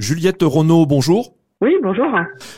Juliette 0.00 0.42
Renaud, 0.42 0.86
bonjour. 0.86 1.36
Oui, 1.62 1.74
bonjour. 1.82 2.06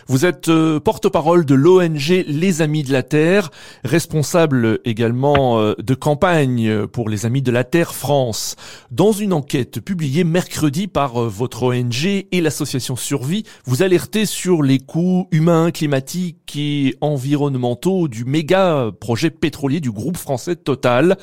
Vous 0.06 0.26
êtes 0.26 0.48
euh, 0.48 0.79
porte-parole 0.79 1.45
de 1.45 1.56
l'ONG 1.56 2.25
Les 2.25 2.62
Amis 2.62 2.84
de 2.84 2.92
la 2.92 3.02
Terre, 3.02 3.50
responsable 3.82 4.78
également 4.84 5.59
euh, 5.59 5.75
de 5.77 5.95
campagne 5.95 6.87
pour 6.87 7.09
les 7.09 7.27
Amis 7.27 7.43
de 7.43 7.51
la 7.51 7.65
Terre 7.65 7.96
France. 7.96 8.54
Dans 8.93 9.11
une 9.11 9.33
enquête 9.33 9.80
publiée 9.80 10.23
mercredi 10.23 10.87
par 10.87 11.21
euh, 11.21 11.29
votre 11.29 11.65
ONG 11.65 12.07
et 12.30 12.41
l'association 12.41 12.95
Survie, 12.95 13.43
vous 13.64 13.82
alertez 13.82 14.25
sur 14.25 14.62
les 14.62 14.79
coûts 14.79 15.27
humains, 15.32 15.73
climatiques 15.73 16.55
et 16.57 16.95
environnementaux 17.00 18.07
du 18.07 18.25
méga 18.25 18.93
projet 19.00 19.30
pétrolier 19.30 19.80
du 19.80 19.91
groupe 19.91 20.16
français 20.16 20.55
Total, 20.55 21.16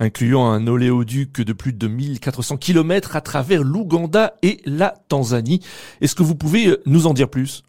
incluant 0.00 0.50
un 0.50 0.66
oléoduc 0.66 1.42
de 1.42 1.52
plus 1.52 1.74
de 1.74 1.88
1400 1.88 2.56
km 2.56 3.16
à 3.16 3.20
travers 3.20 3.64
l'Ouganda 3.64 4.32
et 4.42 4.62
la 4.64 4.94
Tanzanie. 5.08 5.60
Est-ce 6.00 6.14
que 6.14 6.22
vous 6.22 6.34
pouvez 6.34 6.74
nous 6.86 7.06
en 7.06 7.17
dire 7.18 7.30
plus? 7.30 7.62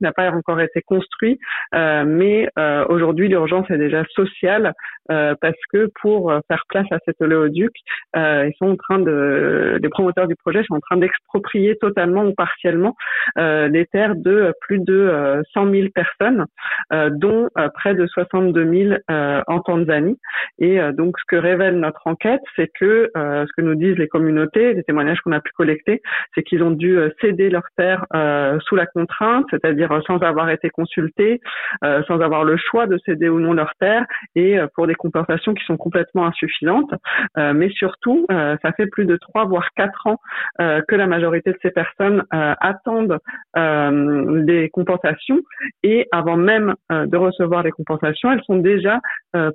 N'a 0.00 0.12
pas 0.12 0.30
encore 0.30 0.60
été 0.60 0.82
construit, 0.82 1.38
euh, 1.74 2.04
mais 2.06 2.48
euh, 2.58 2.84
aujourd'hui 2.88 3.28
l'urgence 3.28 3.70
est 3.70 3.78
déjà 3.78 4.04
sociale 4.14 4.72
euh, 5.10 5.34
parce 5.40 5.58
que 5.72 5.90
pour 6.00 6.32
faire 6.48 6.64
place 6.68 6.86
à 6.90 6.98
cet 7.04 7.20
oléoduc, 7.20 7.72
ils 8.14 8.52
sont 8.58 8.70
en 8.70 8.76
train 8.76 8.98
de, 8.98 9.78
les 9.82 9.88
promoteurs 9.88 10.26
du 10.26 10.36
projet 10.36 10.62
sont 10.64 10.74
en 10.74 10.80
train 10.80 10.96
d'exproprier 10.96 11.76
totalement 11.76 12.24
ou 12.24 12.34
partiellement 12.34 12.96
les 13.36 13.86
terres 13.92 14.16
de 14.16 14.52
plus 14.62 14.78
de 14.78 15.42
100 15.52 15.70
000 15.70 15.88
personnes, 15.94 16.46
dont 16.90 17.48
près 17.74 17.94
de 17.94 18.06
62 18.06 18.88
000 18.88 18.98
en 19.08 19.60
Tanzanie. 19.60 20.18
Et 20.58 20.78
donc 20.92 21.18
ce 21.18 21.24
que 21.28 21.36
révèle 21.36 21.78
notre 21.78 22.06
enquête, 22.06 22.42
c'est 22.56 22.70
que 22.78 23.10
ce 23.14 23.52
que 23.56 23.62
nous 23.62 23.74
disent 23.74 23.98
les 23.98 24.08
communautés, 24.08 24.74
les 24.74 24.82
témoignages 24.82 25.20
qu'on 25.20 25.32
a 25.32 25.40
pu 25.40 25.52
collecter, 25.52 26.02
c'est 26.34 26.42
qu'ils 26.42 26.62
ont 26.62 26.70
dû 26.70 26.98
céder 27.20 27.50
leurs 27.50 27.68
terres 27.76 28.04
sous 28.66 28.75
la 28.76 28.86
contrainte, 28.86 29.46
c'est-à-dire 29.50 29.90
sans 30.06 30.18
avoir 30.18 30.50
été 30.50 30.70
consultés, 30.70 31.40
euh, 31.84 32.02
sans 32.04 32.20
avoir 32.20 32.44
le 32.44 32.56
choix 32.56 32.86
de 32.86 32.98
céder 32.98 33.28
ou 33.28 33.40
non 33.40 33.52
leur 33.52 33.72
terre, 33.80 34.04
et 34.34 34.58
euh, 34.58 34.66
pour 34.74 34.86
des 34.86 34.94
compensations 34.94 35.54
qui 35.54 35.64
sont 35.64 35.76
complètement 35.76 36.26
insuffisantes. 36.26 36.92
Euh, 37.38 37.52
mais 37.52 37.70
surtout, 37.70 38.26
ça 38.28 38.72
fait 38.76 38.86
plus 38.86 39.04
de 39.04 39.16
trois 39.16 39.44
voire 39.44 39.68
quatre 39.74 40.06
ans 40.06 40.18
que 40.58 40.94
la 40.94 41.06
majorité 41.06 41.52
de 41.52 41.58
ces 41.62 41.70
personnes 41.70 42.24
attendent 42.30 43.18
des 43.54 44.70
compensations, 44.70 45.40
et 45.82 46.06
avant 46.12 46.36
même 46.36 46.74
de 46.90 47.16
recevoir 47.16 47.62
les 47.62 47.70
compensations, 47.70 48.32
elles 48.32 48.42
sont 48.44 48.56
déjà 48.56 49.00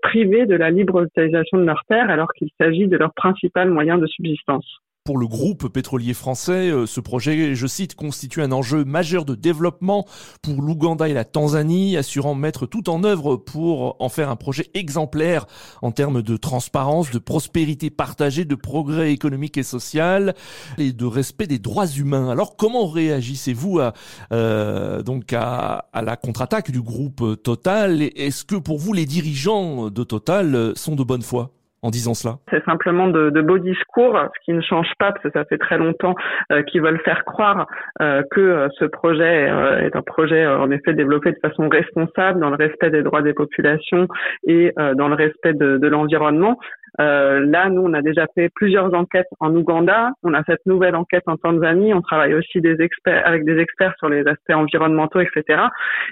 privées 0.01 0.45
de 0.45 0.55
la 0.55 0.69
libre 0.69 1.03
utilisation 1.03 1.57
de 1.59 1.65
leurs 1.65 1.83
terres, 1.87 2.09
alors 2.09 2.31
qu'il 2.33 2.49
s'agit 2.59 2.87
de 2.87 2.97
leur 2.97 3.13
principal 3.13 3.69
moyen 3.69 3.97
de 3.97 4.07
subsistance. 4.07 4.81
Pour 5.03 5.17
le 5.17 5.25
groupe 5.25 5.67
pétrolier 5.67 6.13
français, 6.13 6.69
euh, 6.69 6.85
ce 6.85 6.99
projet, 6.99 7.55
je 7.55 7.65
cite, 7.65 7.95
constitue 7.95 8.43
un 8.43 8.51
enjeu 8.51 8.85
majeur 8.85 9.25
de 9.25 9.33
développement 9.33 10.05
pour 10.43 10.61
l'Ouganda 10.61 11.09
et 11.09 11.13
la 11.13 11.25
Tanzanie, 11.25 11.97
assurant 11.97 12.35
mettre 12.35 12.67
tout 12.67 12.87
en 12.87 13.03
œuvre 13.03 13.35
pour 13.35 13.95
en 13.99 14.09
faire 14.09 14.29
un 14.29 14.35
projet 14.35 14.69
exemplaire 14.75 15.47
en 15.81 15.91
termes 15.91 16.21
de 16.21 16.37
transparence, 16.37 17.09
de 17.09 17.17
prospérité 17.17 17.89
partagée, 17.89 18.45
de 18.45 18.53
progrès 18.53 19.11
économique 19.11 19.57
et 19.57 19.63
social 19.63 20.35
et 20.77 20.93
de 20.93 21.05
respect 21.07 21.47
des 21.47 21.57
droits 21.57 21.87
humains. 21.87 22.29
Alors 22.29 22.55
comment 22.55 22.85
réagissez-vous 22.85 23.79
à, 23.79 23.93
euh, 24.31 25.01
donc 25.01 25.33
à, 25.33 25.89
à 25.93 26.03
la 26.03 26.15
contre-attaque 26.15 26.69
du 26.69 26.83
groupe 26.83 27.41
Total? 27.41 28.03
Est-ce 28.03 28.45
que 28.45 28.55
pour 28.55 28.77
vous 28.77 28.93
les 28.93 29.07
dirigeants 29.07 29.89
de 29.89 30.03
Total 30.03 30.73
sont 30.75 30.95
de 30.95 31.03
bonne 31.03 31.23
foi? 31.23 31.49
En 31.83 31.89
disant 31.89 32.13
cela 32.13 32.35
C'est 32.49 32.63
simplement 32.65 33.07
de, 33.07 33.41
beaux 33.41 33.57
discours, 33.57 34.17
ce 34.35 34.45
qui 34.45 34.53
ne 34.53 34.61
change 34.61 34.91
pas 34.99 35.11
parce 35.11 35.23
que 35.23 35.31
ça 35.31 35.45
fait 35.45 35.57
très 35.57 35.77
longtemps 35.77 36.15
euh, 36.51 36.63
qu'ils 36.63 36.81
veulent 36.81 37.01
faire 37.03 37.25
croire 37.25 37.67
euh, 38.01 38.21
que 38.31 38.41
euh, 38.41 38.67
ce 38.77 38.85
projet 38.85 39.49
est 39.81 39.95
un 39.95 40.01
projet 40.01 40.45
en 40.45 40.69
effet 40.71 40.93
développé 40.93 41.31
de 41.31 41.39
façon 41.41 41.69
responsable 41.69 42.39
dans 42.39 42.49
le 42.49 42.55
respect 42.55 42.91
des 42.91 43.03
droits 43.03 43.21
des 43.21 43.33
populations 43.33 44.07
et 44.45 44.73
dans 44.95 45.07
le 45.07 45.15
respect 45.15 45.53
de 45.53 45.87
l'environnement. 45.87 46.57
Euh, 46.99 47.45
là, 47.45 47.69
nous, 47.69 47.81
on 47.81 47.93
a 47.93 48.01
déjà 48.01 48.27
fait 48.35 48.49
plusieurs 48.53 48.93
enquêtes 48.93 49.27
en 49.39 49.55
Ouganda. 49.55 50.11
On 50.23 50.33
a 50.33 50.43
cette 50.43 50.65
nouvelle 50.65 50.95
enquête 50.95 51.23
en 51.27 51.37
Tanzanie. 51.37 51.93
On 51.93 52.01
travaille 52.01 52.33
aussi 52.33 52.61
des 52.61 52.81
experts, 52.81 53.23
avec 53.25 53.45
des 53.45 53.57
experts 53.57 53.93
sur 53.99 54.09
les 54.09 54.27
aspects 54.27 54.53
environnementaux, 54.53 55.19
etc. 55.19 55.63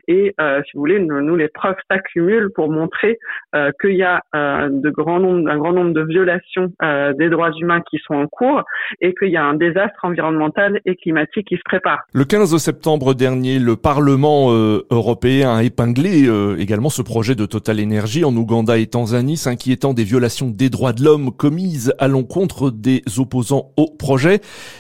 Et 0.08 0.34
euh, 0.40 0.62
si 0.64 0.72
vous 0.74 0.82
voulez, 0.82 1.00
nous, 1.00 1.36
les 1.36 1.50
preuves 1.50 1.76
s'accumulent 1.90 2.52
pour 2.54 2.72
montrer 2.72 3.20
euh, 3.56 3.72
qu'il 3.82 3.96
y 3.96 4.04
a 4.04 4.22
euh, 4.36 4.70
de 4.72 4.90
grands 4.90 5.20
nombres, 5.20 5.50
un 5.50 5.58
grand 5.58 5.74
nombre 5.74 5.94
de 5.94 6.04
violations 6.04 6.72
euh, 6.82 7.14
des 7.14 7.30
droits 7.30 7.52
humains 7.60 7.82
qui 7.90 7.98
sont 8.06 8.16
en 8.16 8.28
cours 8.28 8.64
et 9.02 9.14
qu'il 9.16 9.30
y 9.30 9.38
a 9.38 9.44
un 9.44 9.56
désastre 9.56 10.00
environnemental 10.04 10.80
et 10.86 10.96
climatique 10.96 11.48
qui 11.48 11.56
se 11.56 11.62
prépare. 11.66 12.00
Le 12.14 12.24
15 12.24 12.58
septembre 12.58 13.14
dernier, 13.14 13.60
le 13.60 13.76
Parlement 13.76 14.52
euh, 14.52 14.86
européen 14.92 15.56
a 15.56 15.64
épinglé 15.64 16.30
également 16.58 16.90
ce 16.90 17.02
projet 17.02 17.36
de 17.36 17.46
Total 17.46 17.82
Energy 17.82 18.24
en 18.24 18.36
Ouganda 18.36 18.78
et 18.78 18.88
Tanzanie, 18.88 19.38
s'inquiétant 19.38 19.94
des 19.94 20.04
violations 20.04 20.48
des 20.50 20.69
droits 20.70 20.94
de 20.94 21.04
l'homme 21.04 21.32
commises 21.36 21.94
à 22.00 22.08
l'encontre 22.08 22.72
des 22.72 23.02
opposants 23.18 23.72
au 23.78 23.88
projet. 23.98 24.40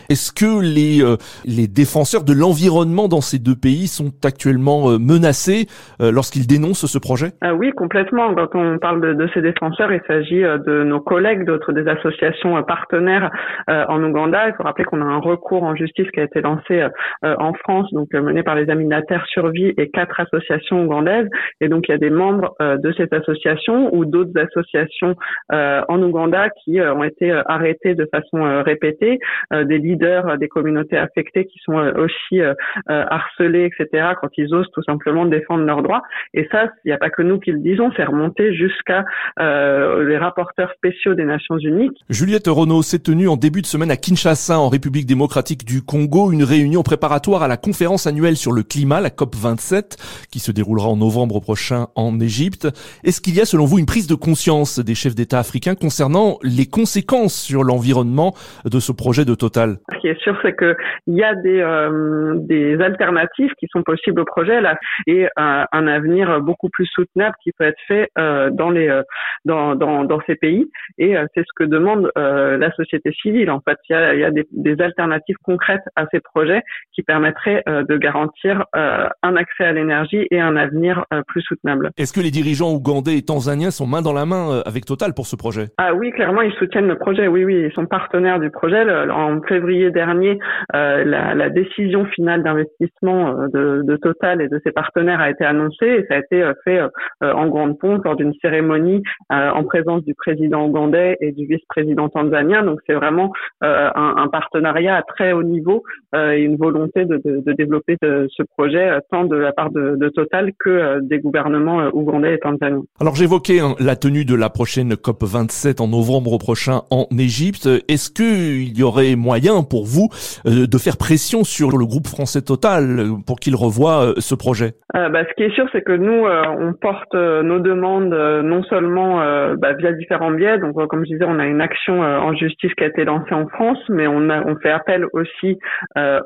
Est-ce 0.09 0.31
que 0.31 0.61
les, 0.61 1.03
euh, 1.03 1.17
les 1.45 1.67
défenseurs 1.67 2.23
de 2.23 2.33
l'environnement 2.33 3.07
dans 3.07 3.22
ces 3.22 3.39
deux 3.39 3.55
pays 3.55 3.88
sont 3.88 4.11
actuellement 4.23 4.91
euh, 4.91 4.97
menacés 4.97 5.67
euh, 6.01 6.11
lorsqu'ils 6.11 6.47
dénoncent 6.47 6.85
ce 6.85 7.00
projet? 7.00 7.31
Ah 7.41 7.53
Oui, 7.53 7.72
complètement. 7.72 8.33
Quand 8.35 8.59
on 8.59 8.79
parle 8.79 9.01
de, 9.01 9.13
de 9.13 9.29
ces 9.33 9.41
défenseurs, 9.41 9.91
il 9.91 10.01
s'agit 10.07 10.41
de 10.41 10.83
nos 10.83 11.00
collègues 11.00 11.45
d'autres 11.45 11.73
des 11.73 11.88
associations 11.88 12.61
partenaires 12.63 13.29
en 13.67 14.03
Ouganda. 14.03 14.47
Il 14.47 14.53
faut 14.56 14.63
rappeler 14.63 14.85
qu'on 14.85 15.01
a 15.01 15.06
un 15.06 15.19
recours 15.19 15.63
en 15.63 15.75
justice 15.75 16.09
qui 16.11 16.19
a 16.19 16.23
été 16.23 16.41
lancé 16.41 16.85
en 17.23 17.53
France, 17.53 17.88
donc 17.94 18.13
mené 18.13 18.44
par 18.44 18.56
les 18.56 18.66
Terre 18.66 19.25
Survie 19.27 19.73
et 19.77 19.89
quatre 19.89 20.19
associations 20.19 20.83
ougandaises. 20.83 21.27
Et 21.61 21.67
donc 21.67 21.88
il 21.88 21.91
y 21.91 21.95
a 21.95 21.97
des 21.97 22.09
membres 22.09 22.56
de 22.59 22.94
cette 22.94 23.13
association 23.13 23.94
ou 23.94 24.06
d'autres 24.06 24.38
associations 24.39 25.16
euh, 25.51 25.78
en 25.88 26.01
Ouganda 26.01 26.50
qui 26.50 26.79
euh, 26.79 26.94
ont 26.94 27.03
été 27.03 27.31
euh, 27.31 27.41
arrêtés 27.45 27.95
de 27.95 28.07
façon 28.12 28.62
répétée, 28.63 29.19
des 29.51 29.78
leaders 29.78 30.38
des 30.38 30.47
communautés 30.47 30.97
affectées 30.97 31.45
qui 31.45 31.59
sont 31.63 31.75
aussi 31.75 32.41
harcelés, 32.88 33.69
etc. 33.72 34.13
quand 34.19 34.29
ils 34.38 34.53
osent 34.53 34.69
tout 34.73 34.84
simplement 34.84 35.25
défendre 35.25 35.66
leurs 35.66 35.81
droits. 35.81 36.01
Et 36.34 36.47
ça, 36.51 36.69
il 36.84 36.89
n'y 36.89 36.91
a 36.94 36.97
pas 36.97 37.09
que 37.09 37.22
nous 37.22 37.39
qui 37.39 37.51
le 37.51 37.59
disons, 37.59 37.91
c'est 37.95 38.03
remonté 38.03 38.53
jusqu'à 38.53 39.06
les 39.39 40.18
rapporteurs 40.18 40.72
spéciaux 40.73 41.13
des 41.13 41.25
Nations 41.25 41.57
Unies. 41.57 41.91
Juliette 42.09 42.47
Renaud 42.47 42.81
s'est 42.81 43.00
tenue 43.00 43.28
en 43.28 43.38
début 43.38 43.62
de 43.62 43.68
semaine 43.68 43.91
à 43.91 43.97
Kinshasa, 43.97 44.59
en 44.59 44.69
République 44.69 45.06
démocratique 45.06 45.66
du 45.66 45.81
Congo, 45.81 46.31
une 46.31 46.44
réunion 46.44 46.84
préparatoire 46.84 47.44
à 47.44 47.47
la 47.47 47.57
conférence 47.57 48.07
annuelle 48.07 48.38
sur 48.38 48.51
le 48.51 48.63
climat, 48.63 49.01
la 49.01 49.09
COP 49.09 49.35
27, 49.35 49.97
qui 50.31 50.39
se 50.39 50.51
déroulera 50.51 50.88
en 50.88 50.97
novembre 50.97 51.39
prochain 51.39 51.88
en 51.95 52.19
Égypte. 52.19 52.68
Est-ce 53.03 53.22
qu'il 53.22 53.35
y 53.35 53.41
a, 53.41 53.45
selon 53.45 53.66
vous, 53.66 53.79
une 53.79 53.85
prise 53.85 54.07
de 54.07 54.16
conscience 54.16 54.79
des 54.79 54.95
chefs 54.95 55.16
d'État 55.16 55.39
africains 55.39 55.69
concernant 55.75 56.38
les 56.44 56.66
conséquences 56.66 57.35
sur 57.35 57.63
l'environnement 57.63 58.34
de 58.66 58.80
ce 58.80 58.91
projet 58.91 59.25
de 59.25 59.35
Total 59.35 59.78
Ce 59.94 59.97
qui 60.00 60.07
est 60.07 60.19
sûr, 60.22 60.38
c'est 60.41 60.56
qu'il 60.57 60.75
y 61.07 61.24
a 61.24 61.35
des, 61.35 61.59
euh, 61.59 62.35
des 62.35 62.80
alternatives 62.81 63.52
qui 63.59 63.68
sont 63.72 63.84
possibles 63.84 64.22
au 64.22 64.25
projet 64.25 64.62
là, 64.62 64.78
et 65.07 65.28
un, 65.38 65.66
un 65.72 65.88
avenir 65.88 66.41
beaucoup 66.41 66.69
plus 66.69 66.85
soutenable 66.88 67.35
qui 67.44 67.52
peut 67.52 67.66
être 67.66 67.81
fait 67.88 68.09
euh, 68.18 68.50
dans, 68.52 68.69
les, 68.69 68.88
euh, 68.88 69.03
dans, 69.46 69.75
dans, 69.75 70.03
dans, 70.06 70.19
ces 70.28 70.35
pays. 70.35 70.69
Et 70.97 71.16
c'est 71.34 71.41
ce 71.41 71.53
que 71.56 71.63
demande 71.63 72.12
la 72.16 72.72
société 72.74 73.12
civile. 73.22 73.50
En 73.50 73.62
fait, 73.62 73.78
il 73.90 73.94
y 73.94 73.96
a, 73.96 74.13
il 74.13 74.19
y 74.19 74.24
a 74.24 74.31
des, 74.31 74.47
des, 74.51 74.81
alternatives 74.81 75.38
concrètes 75.44 75.84
à 75.96 76.06
ces 76.12 76.19
projets 76.19 76.62
qui 76.94 77.03
permettraient 77.03 77.63
de 77.66 77.97
garantir 77.97 78.66
un 78.74 79.36
accès 79.36 79.66
à 79.66 79.72
l'énergie 79.74 80.28
et 80.31 80.40
un 80.40 80.56
avenir 80.56 81.06
plus 81.28 81.41
soutenable. 81.41 81.91
Est-ce 81.97 82.13
que 82.13 82.22
les 82.22 82.31
dirigeants 82.31 82.72
ougandais 82.72 83.18
et 83.18 83.22
tanzaniens 83.22 83.72
sont 83.72 83.88
main 83.88 84.01
dans 84.01 84.13
la 84.13 84.25
main 84.25 84.62
avec 84.66 84.86
Total 84.86 85.13
pour 85.13 85.28
ce 85.28 85.36
projet? 85.36 85.59
Ah 85.78 85.94
oui, 85.94 86.12
clairement, 86.12 86.42
ils 86.42 86.53
soutiennent 86.53 86.88
le 86.88 86.97
projet. 86.97 87.28
Oui, 87.28 87.44
oui, 87.44 87.66
ils 87.66 87.74
sont 87.74 87.86
partenaires 87.86 88.40
du 88.40 88.50
projet. 88.50 88.84
En 89.09 89.42
février 89.42 89.92
dernier, 89.92 90.40
euh, 90.75 91.03
la, 91.03 91.34
la, 91.36 91.50
décision 91.50 92.06
finale 92.06 92.44
d'investissement 92.44 93.30
euh, 93.30 93.48
de, 93.54 93.81
de, 93.83 93.95
Total 93.98 94.42
et 94.42 94.48
de 94.48 94.62
ses 94.63 94.72
partenaires 94.72 95.19
a 95.19 95.30
été 95.30 95.44
annoncée 95.44 95.86
et 95.86 96.06
ça 96.07 96.16
a 96.16 96.18
été 96.19 96.42
euh, 96.42 96.54
fait 96.63 96.80
en 97.22 97.48
grande 97.48 97.78
pompe 97.80 98.06
lors 98.06 98.16
d'une 98.16 98.33
cérémonie 98.42 99.04
en 99.30 99.63
présence 99.63 100.04
du 100.06 100.13
président 100.13 100.66
ougandais 100.66 101.18
et 101.19 101.31
du 101.31 101.45
vice-président 101.45 102.07
tanzanien. 102.10 102.63
Donc 102.63 102.80
c'est 102.88 102.94
vraiment 102.94 103.31
un, 103.62 103.92
un, 103.95 104.28
partenariat 104.30 104.95
à 104.95 105.01
très 105.01 105.33
haut 105.33 105.44
niveau 105.44 105.83
et 106.16 106.42
une 106.42 106.56
volonté 106.56 107.06
de, 107.06 107.18
de, 107.24 107.42
de 107.45 107.54
développer 107.54 107.98
ce 108.01 108.44
projet 108.57 109.00
tant 109.12 109.25
de 109.25 109.36
la 109.36 109.51
part 109.51 109.69
de, 109.72 110.10
Total 110.16 110.51
que 110.57 111.00
des 111.01 111.19
gouvernements 111.19 111.89
ougandais 111.94 112.36
et 112.36 112.39
tanzaniens. 112.39 112.83
Alors 113.00 113.16
j'évoquais 113.16 113.60
hein, 113.60 113.75
la 113.80 113.95
tenue 113.95 114.25
de 114.25 114.36
la 114.36 114.50
prochaine 114.50 114.95
COP 114.95 115.24
27 115.24 115.49
27 115.50 115.81
en 115.81 115.88
novembre 115.88 116.38
prochain 116.38 116.81
en 116.92 117.07
Égypte. 117.18 117.68
Est-ce 117.88 118.12
qu'il 118.13 118.78
y 118.78 118.84
aurait 118.84 119.16
moyen 119.16 119.63
pour 119.63 119.86
vous 119.86 120.10
de 120.46 120.78
faire 120.78 120.96
pression 120.98 121.44
sur 121.44 121.75
le 121.75 121.86
groupe 121.88 122.06
français 122.06 122.42
Total 122.42 123.07
pour 123.25 123.40
qu'il 123.40 123.56
revoie 123.56 124.13
ce 124.18 124.36
projet? 124.36 124.74
Bah, 124.94 125.24
Ce 125.28 125.34
qui 125.36 125.44
est 125.44 125.56
sûr, 125.56 125.68
c'est 125.72 125.81
que 125.81 125.94
nous, 125.94 126.25
on 126.28 126.74
porte 126.74 127.16
nos 127.16 127.60
demandes 127.60 128.13
non 128.44 128.62
seulement 128.63 129.18
bah, 129.57 129.74
via 129.74 129.92
différents 129.94 130.31
biais. 130.31 130.60
Donc, 130.60 130.75
comme 130.88 131.04
je 131.04 131.13
disais, 131.13 131.25
on 131.28 131.40
a 131.40 131.48
une 131.48 131.62
action 131.62 132.02
en 132.02 132.36
justice 132.36 132.74
qui 132.75 132.84
a 132.84 132.88
été 132.88 133.04
lancée 133.06 133.34
en 133.34 133.48
France, 133.48 133.80
mais 133.90 134.06
on, 134.07 134.56
fait 134.62 134.72
appel 134.72 135.06
aussi 135.13 135.57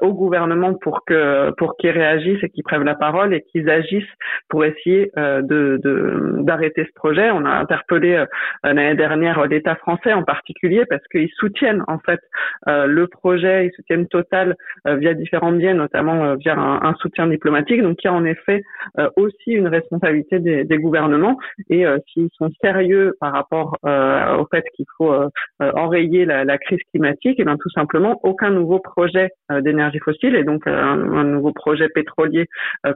au 0.02 0.14
gouvernement 0.14 0.74
pour 0.82 1.06
que 1.06 1.52
pour 1.58 1.78
qu'ils 1.78 1.92
réagissent 1.92 2.44
et 2.44 2.50
qu'ils 2.50 2.64
prennent 2.64 2.84
la 2.84 2.96
parole 2.96 3.34
et 3.34 3.44
qu'ils 3.52 3.70
agissent 3.70 4.04
pour 4.50 4.66
essayer 4.66 5.12
d'arrêter 5.16 6.86
ce 6.86 6.94
projet. 6.94 7.32
On 7.32 7.46
a 7.46 7.52
interpellé 7.52 8.16
euh, 8.16 8.26
l'année 8.64 8.96
dernière 8.96 9.13
l'État 9.16 9.76
français 9.76 10.14
en 10.14 10.24
particulier 10.24 10.84
parce 10.90 11.06
qu'ils 11.12 11.30
soutiennent 11.38 11.84
en 11.88 12.00
fait 12.00 12.20
euh, 12.68 12.86
le 12.86 13.08
projet, 13.08 13.68
ils 13.68 13.72
soutiennent 13.76 14.08
Total 14.08 14.56
euh, 14.88 14.96
via 14.96 15.14
différents 15.14 15.52
biais, 15.52 15.74
notamment 15.74 16.36
via 16.36 16.56
un, 16.58 16.94
soutien 16.96 17.28
diplomatique. 17.28 17.82
Donc 17.82 17.98
il 18.04 18.08
y 18.08 18.10
a 18.10 18.14
en 18.14 18.26
effet 18.26 18.64
aussi 19.16 19.52
une 19.52 19.68
responsabilité 19.68 20.40
des, 20.40 20.64
des 20.64 20.78
gouvernements 20.78 21.38
et 21.70 21.86
s'ils 22.08 22.30
sont 22.38 22.50
sérieux 22.62 23.16
par 23.20 23.34
rapport 23.34 23.78
au 23.84 24.46
fait 24.52 24.64
qu'il 24.76 24.86
faut 24.98 25.14
enrayer 25.60 26.26
la, 26.26 26.44
la, 26.44 26.58
crise 26.58 26.80
climatique, 26.92 27.40
et 27.40 27.42
eh 27.42 27.46
bien 27.46 27.58
tout 27.58 27.70
simplement 27.70 28.20
aucun 28.24 28.52
nouveau 28.52 28.80
projet 28.80 29.30
d'énergie 29.62 30.00
fossile 30.00 30.36
et 30.36 30.44
donc 30.44 30.68
un, 30.68 31.24
nouveau 31.24 31.52
projet 31.54 31.90
pétrolier 31.90 32.48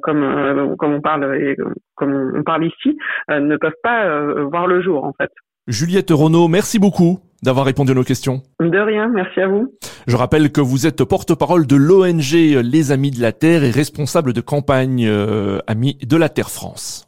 comme 0.02 0.76
comme 0.78 0.94
on 0.94 1.02
parle 1.02 1.36
et 1.42 1.56
comme 1.96 2.34
on 2.36 2.44
parle 2.44 2.66
ici 2.66 2.98
ne 3.30 3.58
peuvent 3.58 3.82
pas 3.82 4.24
voir 4.44 4.68
le 4.68 4.82
jour 4.82 5.04
en 5.04 5.14
fait. 5.14 5.32
Juliette 5.68 6.12
Renaud, 6.12 6.48
merci 6.48 6.80
beaucoup 6.80 7.20
d'avoir 7.44 7.66
répondu 7.66 7.92
à 7.92 7.96
nos 7.96 8.06
questions. 8.06 8.42
De 8.62 8.80
rien, 8.80 9.10
merci 9.10 9.42
à 9.42 9.48
vous. 9.48 9.74
Je 10.08 10.16
rappelle 10.16 10.52
que 10.52 10.62
vous 10.62 10.88
êtes 10.88 11.04
porte-parole 11.04 11.68
de 11.68 11.76
l'ONG 11.76 12.32
Les 12.64 12.92
Amis 12.94 13.12
de 13.12 13.22
la 13.22 13.34
Terre 13.34 13.66
et 13.66 13.70
responsable 13.70 14.32
de 14.32 14.40
campagne 14.40 15.06
euh, 15.06 15.60
Amis 15.68 15.98
de 16.02 16.16
la 16.16 16.30
Terre 16.30 16.50
France. 16.50 17.06